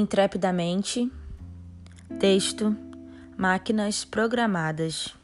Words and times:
intrepidamente. 0.00 1.10
Texto: 2.18 2.74
Máquinas 3.36 4.04
programadas. 4.04 5.14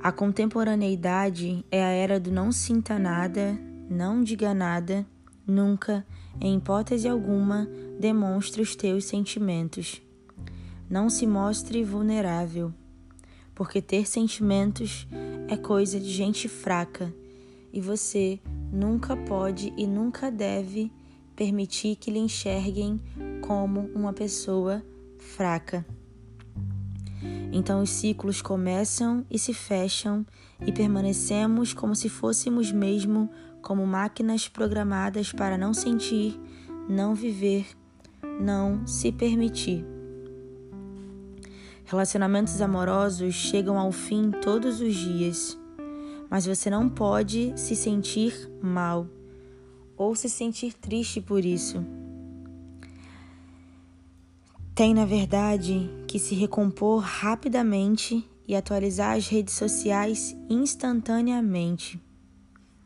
A 0.00 0.10
contemporaneidade 0.10 1.64
é 1.70 1.84
a 1.84 1.88
era 1.88 2.18
do 2.18 2.32
não 2.32 2.50
sinta 2.50 2.98
nada, 2.98 3.58
não 3.88 4.22
diga 4.22 4.54
nada, 4.54 5.06
nunca, 5.46 6.06
em 6.40 6.56
hipótese 6.56 7.06
alguma, 7.06 7.68
demonstre 7.98 8.62
os 8.62 8.74
teus 8.74 9.04
sentimentos. 9.04 10.00
Não 10.88 11.10
se 11.10 11.26
mostre 11.26 11.84
vulnerável, 11.84 12.72
porque 13.54 13.82
ter 13.82 14.08
sentimentos 14.08 15.06
é 15.48 15.56
coisa 15.56 16.00
de 16.00 16.10
gente 16.10 16.48
fraca 16.48 17.12
e 17.72 17.80
você 17.80 18.40
nunca 18.72 19.16
pode 19.16 19.72
e 19.76 19.86
nunca 19.86 20.30
deve 20.30 20.90
permitir 21.40 21.96
que 21.96 22.10
lhe 22.10 22.18
enxerguem 22.18 23.00
como 23.40 23.90
uma 23.94 24.12
pessoa 24.12 24.84
fraca. 25.16 25.86
Então 27.50 27.80
os 27.80 27.88
ciclos 27.88 28.42
começam 28.42 29.24
e 29.30 29.38
se 29.38 29.54
fecham 29.54 30.26
e 30.60 30.70
permanecemos 30.70 31.72
como 31.72 31.96
se 31.96 32.10
fôssemos 32.10 32.70
mesmo 32.70 33.30
como 33.62 33.86
máquinas 33.86 34.48
programadas 34.48 35.32
para 35.32 35.56
não 35.56 35.72
sentir, 35.72 36.38
não 36.86 37.14
viver, 37.14 37.66
não 38.38 38.86
se 38.86 39.10
permitir. 39.10 39.82
Relacionamentos 41.86 42.60
amorosos 42.60 43.32
chegam 43.32 43.78
ao 43.78 43.90
fim 43.92 44.30
todos 44.30 44.82
os 44.82 44.94
dias, 44.94 45.58
mas 46.28 46.44
você 46.44 46.68
não 46.68 46.86
pode 46.86 47.54
se 47.56 47.74
sentir 47.74 48.34
mal 48.60 49.08
ou 50.00 50.14
se 50.14 50.30
sentir 50.30 50.72
triste 50.72 51.20
por 51.20 51.44
isso. 51.44 51.84
Tem, 54.74 54.94
na 54.94 55.04
verdade, 55.04 55.90
que 56.08 56.18
se 56.18 56.34
recompor 56.34 57.00
rapidamente 57.00 58.26
e 58.48 58.56
atualizar 58.56 59.14
as 59.14 59.28
redes 59.28 59.52
sociais 59.52 60.34
instantaneamente. 60.48 62.00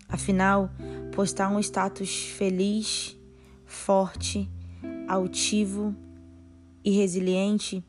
Afinal, 0.09 0.69
postar 1.13 1.51
um 1.51 1.61
status 1.61 2.25
feliz, 2.37 3.17
forte, 3.65 4.51
altivo 5.07 5.95
e 6.85 6.91
resiliente 6.91 7.85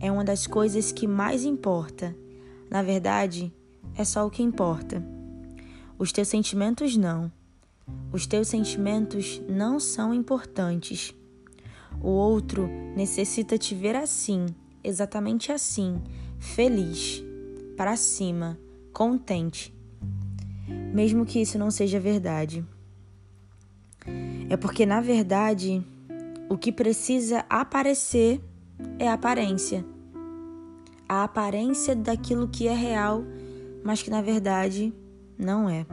é 0.00 0.10
uma 0.10 0.24
das 0.24 0.48
coisas 0.48 0.90
que 0.90 1.06
mais 1.06 1.44
importa. 1.44 2.12
Na 2.68 2.82
verdade, 2.82 3.54
é 3.94 4.04
só 4.04 4.26
o 4.26 4.30
que 4.30 4.42
importa. 4.42 5.00
Os 5.96 6.10
teus 6.10 6.26
sentimentos 6.26 6.96
não. 6.96 7.30
Os 8.12 8.26
teus 8.26 8.48
sentimentos 8.48 9.42
não 9.48 9.80
são 9.80 10.14
importantes. 10.14 11.14
O 12.00 12.08
outro 12.08 12.68
necessita 12.96 13.58
te 13.58 13.74
ver 13.74 13.96
assim, 13.96 14.46
exatamente 14.82 15.50
assim, 15.50 16.00
feliz, 16.38 17.24
para 17.76 17.96
cima, 17.96 18.58
contente. 18.92 19.74
Mesmo 20.92 21.26
que 21.26 21.40
isso 21.40 21.58
não 21.58 21.70
seja 21.70 21.98
verdade. 21.98 22.64
É 24.48 24.56
porque, 24.56 24.86
na 24.86 25.00
verdade, 25.00 25.82
o 26.48 26.56
que 26.56 26.70
precisa 26.70 27.44
aparecer 27.48 28.40
é 28.98 29.08
a 29.08 29.14
aparência. 29.14 29.84
A 31.08 31.24
aparência 31.24 31.96
daquilo 31.96 32.48
que 32.48 32.68
é 32.68 32.74
real, 32.74 33.24
mas 33.82 34.02
que 34.02 34.10
na 34.10 34.22
verdade 34.22 34.92
não 35.38 35.68
é. 35.68 35.86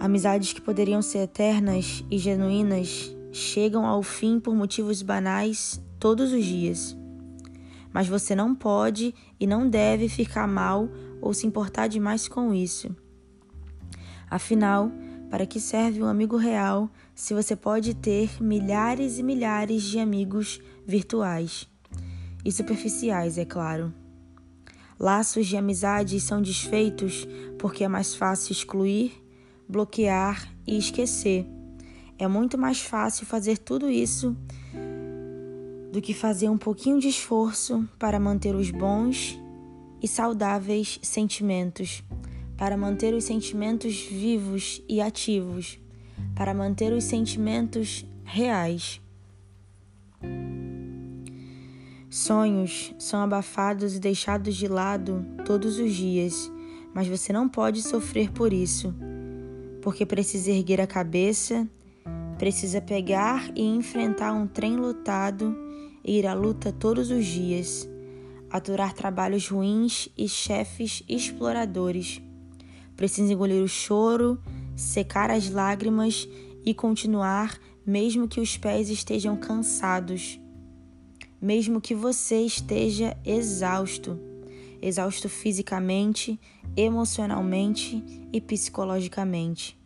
Amizades 0.00 0.52
que 0.52 0.60
poderiam 0.60 1.02
ser 1.02 1.18
eternas 1.18 2.04
e 2.08 2.18
genuínas 2.18 3.12
chegam 3.32 3.84
ao 3.84 4.00
fim 4.02 4.38
por 4.38 4.54
motivos 4.54 5.02
banais 5.02 5.82
todos 5.98 6.32
os 6.32 6.44
dias. 6.44 6.96
Mas 7.92 8.06
você 8.06 8.34
não 8.34 8.54
pode 8.54 9.12
e 9.40 9.46
não 9.46 9.68
deve 9.68 10.08
ficar 10.08 10.46
mal 10.46 10.88
ou 11.20 11.34
se 11.34 11.46
importar 11.48 11.88
demais 11.88 12.28
com 12.28 12.54
isso. 12.54 12.94
Afinal, 14.30 14.92
para 15.28 15.44
que 15.44 15.58
serve 15.58 16.00
um 16.00 16.06
amigo 16.06 16.36
real 16.36 16.88
se 17.12 17.34
você 17.34 17.56
pode 17.56 17.94
ter 17.94 18.40
milhares 18.40 19.18
e 19.18 19.22
milhares 19.22 19.82
de 19.82 19.98
amigos 19.98 20.60
virtuais? 20.86 21.68
E 22.44 22.52
superficiais, 22.52 23.36
é 23.36 23.44
claro. 23.44 23.92
Laços 24.98 25.46
de 25.46 25.56
amizade 25.56 26.20
são 26.20 26.40
desfeitos 26.40 27.26
porque 27.58 27.82
é 27.82 27.88
mais 27.88 28.14
fácil 28.14 28.52
excluir, 28.52 29.12
bloquear 29.68 30.52
e 30.66 30.78
esquecer 30.78 31.46
é 32.18 32.26
muito 32.26 32.58
mais 32.58 32.80
fácil 32.80 33.24
fazer 33.24 33.58
tudo 33.58 33.88
isso 33.88 34.36
do 35.92 36.02
que 36.02 36.12
fazer 36.12 36.48
um 36.48 36.58
pouquinho 36.58 36.98
de 36.98 37.08
esforço 37.08 37.88
para 37.98 38.18
manter 38.18 38.54
os 38.54 38.70
bons 38.70 39.38
e 40.02 40.08
saudáveis 40.08 40.98
sentimentos, 41.00 42.02
para 42.56 42.76
manter 42.76 43.14
os 43.14 43.24
sentimentos 43.24 43.96
vivos 44.02 44.82
e 44.88 45.00
ativos, 45.00 45.78
para 46.34 46.52
manter 46.52 46.92
os 46.92 47.04
sentimentos 47.04 48.04
reais. 48.24 49.00
Sonhos 52.10 52.94
são 52.98 53.22
abafados 53.22 53.94
e 53.94 54.00
deixados 54.00 54.56
de 54.56 54.66
lado 54.66 55.24
todos 55.44 55.78
os 55.78 55.94
dias, 55.94 56.50
mas 56.92 57.06
você 57.06 57.32
não 57.32 57.48
pode 57.48 57.82
sofrer 57.82 58.30
por 58.32 58.52
isso, 58.52 58.94
porque 59.88 60.04
precisa 60.04 60.50
erguer 60.50 60.82
a 60.82 60.86
cabeça 60.86 61.66
Precisa 62.38 62.78
pegar 62.78 63.50
e 63.56 63.62
enfrentar 63.62 64.34
um 64.34 64.46
trem 64.46 64.76
lotado 64.76 65.56
e 66.04 66.18
ir 66.18 66.26
à 66.26 66.34
luta 66.34 66.70
todos 66.70 67.10
os 67.10 67.24
dias, 67.24 67.88
aturar 68.50 68.92
trabalhos 68.92 69.48
ruins 69.48 70.10
e 70.16 70.28
chefes 70.28 71.02
exploradores. 71.08 72.20
Precisa 72.98 73.32
engolir 73.32 73.62
o 73.62 73.66
choro, 73.66 74.38
secar 74.76 75.30
as 75.30 75.48
lágrimas 75.48 76.28
e 76.66 76.74
continuar, 76.74 77.58
mesmo 77.84 78.28
que 78.28 78.40
os 78.40 78.58
pés 78.58 78.90
estejam 78.90 79.38
cansados, 79.38 80.38
mesmo 81.40 81.80
que 81.80 81.94
você 81.94 82.42
esteja 82.42 83.16
exausto 83.24 84.28
exausto 84.80 85.28
fisicamente, 85.28 86.38
emocionalmente 86.76 88.02
e 88.32 88.40
psicologicamente. 88.40 89.77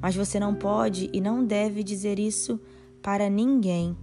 Mas 0.00 0.14
você 0.14 0.38
não 0.38 0.54
pode 0.54 1.10
e 1.12 1.20
não 1.20 1.44
deve 1.44 1.82
dizer 1.82 2.18
isso 2.18 2.60
para 3.02 3.30
ninguém. 3.30 3.96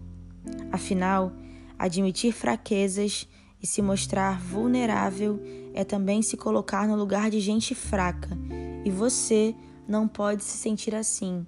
Afinal, 0.72 1.31
admitir 1.78 2.31
fraquezas 2.31 3.28
e 3.61 3.67
se 3.67 3.81
mostrar 3.81 4.39
vulnerável 4.39 5.39
é 5.73 5.83
também 5.83 6.22
se 6.22 6.35
colocar 6.35 6.88
no 6.88 6.95
lugar 6.95 7.31
de 7.31 7.39
gente 7.39 7.73
fraca, 7.73 8.38
e 8.85 8.91
você 8.91 9.56
não 9.88 10.07
pode 10.07 10.44
se 10.44 10.57
sentir 10.57 10.94
assim. 10.94 11.45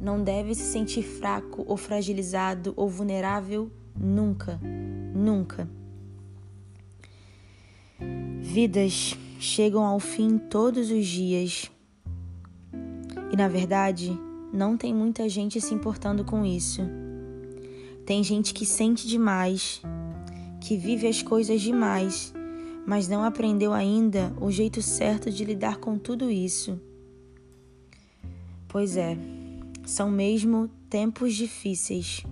Não 0.00 0.22
deve 0.22 0.54
se 0.54 0.62
sentir 0.62 1.02
fraco 1.02 1.64
ou 1.66 1.76
fragilizado 1.76 2.72
ou 2.76 2.88
vulnerável 2.88 3.70
nunca, 3.96 4.60
nunca. 5.14 5.68
Vidas 8.40 9.16
chegam 9.38 9.84
ao 9.84 9.98
fim 9.98 10.38
todos 10.38 10.90
os 10.90 11.06
dias 11.06 11.70
e 13.34 13.36
na 13.36 13.48
verdade, 13.48 14.16
não 14.52 14.76
tem 14.76 14.94
muita 14.94 15.28
gente 15.28 15.60
se 15.60 15.74
importando 15.74 16.24
com 16.24 16.46
isso. 16.46 16.82
Tem 18.06 18.22
gente 18.22 18.54
que 18.54 18.64
sente 18.64 19.08
demais, 19.08 19.82
que 20.60 20.76
vive 20.76 21.08
as 21.08 21.20
coisas 21.20 21.60
demais, 21.60 22.32
mas 22.86 23.08
não 23.08 23.24
aprendeu 23.24 23.72
ainda 23.72 24.32
o 24.40 24.52
jeito 24.52 24.80
certo 24.80 25.32
de 25.32 25.44
lidar 25.44 25.78
com 25.78 25.98
tudo 25.98 26.30
isso. 26.30 26.80
Pois 28.68 28.96
é, 28.96 29.18
são 29.84 30.08
mesmo 30.08 30.70
tempos 30.88 31.34
difíceis. 31.34 32.22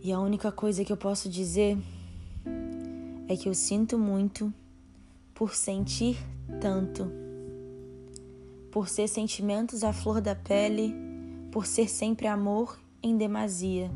E 0.00 0.12
a 0.12 0.20
única 0.20 0.52
coisa 0.52 0.84
que 0.84 0.92
eu 0.92 0.96
posso 0.96 1.28
dizer 1.28 1.76
é 3.26 3.36
que 3.36 3.48
eu 3.48 3.54
sinto 3.54 3.98
muito 3.98 4.54
por 5.34 5.52
sentir 5.52 6.16
tanto 6.60 7.17
por 8.78 8.88
ser 8.88 9.08
sentimentos 9.08 9.82
à 9.82 9.92
flor 9.92 10.20
da 10.20 10.36
pele, 10.36 10.94
por 11.50 11.66
ser 11.66 11.88
sempre 11.88 12.28
amor 12.28 12.78
em 13.02 13.16
demasia. 13.16 13.90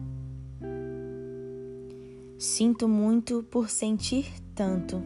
Sinto 2.36 2.88
muito 2.88 3.44
por 3.44 3.70
sentir 3.70 4.26
tanto, 4.56 5.00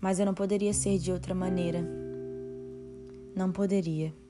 mas 0.00 0.18
eu 0.18 0.24
não 0.24 0.32
poderia 0.32 0.72
ser 0.72 0.96
de 0.98 1.12
outra 1.12 1.34
maneira. 1.34 1.86
Não 3.36 3.52
poderia. 3.52 4.21